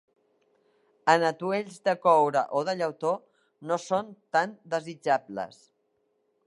[1.13, 3.13] En atuells de coure o de llautó
[3.73, 5.63] no són tan desitjables.